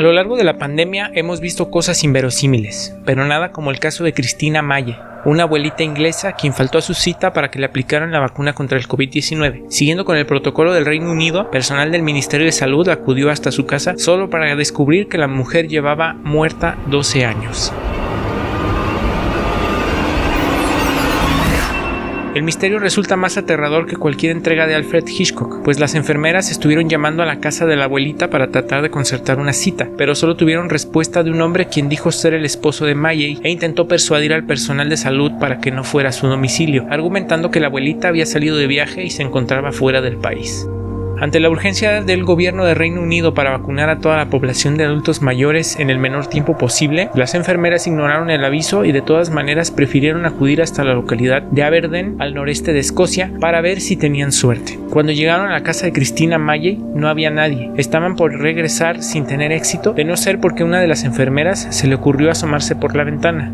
[0.00, 4.02] A lo largo de la pandemia hemos visto cosas inverosímiles, pero nada como el caso
[4.02, 4.96] de Cristina Maye,
[5.26, 8.78] una abuelita inglesa quien faltó a su cita para que le aplicaran la vacuna contra
[8.78, 9.66] el COVID-19.
[9.68, 13.66] Siguiendo con el protocolo del Reino Unido, personal del Ministerio de Salud acudió hasta su
[13.66, 17.70] casa solo para descubrir que la mujer llevaba muerta 12 años.
[22.32, 26.88] El misterio resulta más aterrador que cualquier entrega de Alfred Hitchcock, pues las enfermeras estuvieron
[26.88, 30.36] llamando a la casa de la abuelita para tratar de concertar una cita, pero solo
[30.36, 34.32] tuvieron respuesta de un hombre quien dijo ser el esposo de Mayey e intentó persuadir
[34.32, 38.06] al personal de salud para que no fuera a su domicilio, argumentando que la abuelita
[38.06, 40.68] había salido de viaje y se encontraba fuera del país.
[41.20, 44.84] Ante la urgencia del gobierno de Reino Unido para vacunar a toda la población de
[44.84, 49.28] adultos mayores en el menor tiempo posible, las enfermeras ignoraron el aviso y de todas
[49.28, 53.96] maneras prefirieron acudir hasta la localidad de Aberdeen, al noreste de Escocia, para ver si
[53.96, 54.78] tenían suerte.
[54.88, 57.70] Cuando llegaron a la casa de Cristina Maye, no había nadie.
[57.76, 61.86] Estaban por regresar sin tener éxito, de no ser porque una de las enfermeras se
[61.86, 63.52] le ocurrió asomarse por la ventana.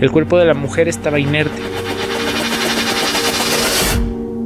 [0.00, 1.62] El cuerpo de la mujer estaba inerte.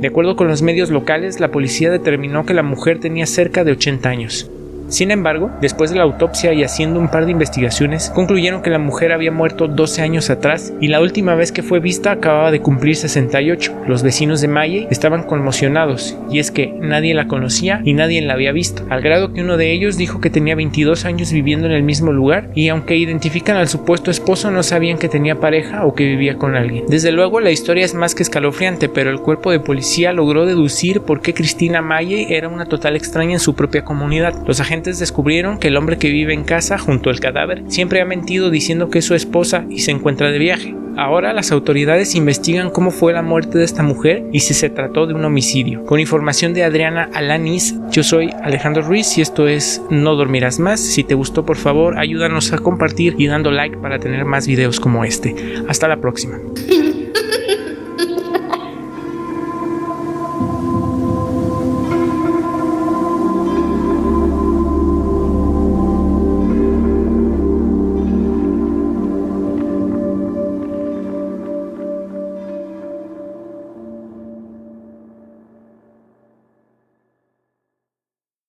[0.01, 3.73] De acuerdo con los medios locales, la policía determinó que la mujer tenía cerca de
[3.73, 4.51] 80 años.
[4.89, 8.79] Sin embargo, después de la autopsia y haciendo un par de investigaciones, concluyeron que la
[8.79, 12.61] mujer había muerto 12 años atrás y la última vez que fue vista acababa de
[12.61, 13.75] cumplir 68.
[13.87, 18.35] Los vecinos de Maye estaban conmocionados y es que nadie la conocía y nadie la
[18.35, 21.73] había visto, al grado que uno de ellos dijo que tenía 22 años viviendo en
[21.73, 25.95] el mismo lugar y aunque identifican al supuesto esposo no sabían que tenía pareja o
[25.95, 26.85] que vivía con alguien.
[26.89, 31.01] Desde luego la historia es más que escalofriante, pero el cuerpo de policía logró deducir
[31.01, 34.35] por qué Cristina Maye era una total extraña en su propia comunidad.
[34.47, 38.51] Los descubrieron que el hombre que vive en casa junto al cadáver siempre ha mentido
[38.51, 40.75] diciendo que es su esposa y se encuentra de viaje.
[40.97, 45.07] Ahora las autoridades investigan cómo fue la muerte de esta mujer y si se trató
[45.07, 45.85] de un homicidio.
[45.85, 50.81] Con información de Adriana Alanis, yo soy Alejandro Ruiz y esto es No Dormirás Más.
[50.81, 54.81] Si te gustó, por favor, ayúdanos a compartir y dando like para tener más videos
[54.81, 55.35] como este.
[55.69, 56.39] Hasta la próxima.